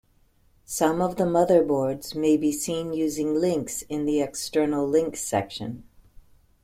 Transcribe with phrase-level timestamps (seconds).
[0.65, 5.83] Some of the motherboards may be seen using links in the external links section.